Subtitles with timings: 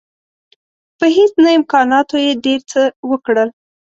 [0.97, 3.49] په هیڅ نه امکاناتو یې ډېر څه وکړل.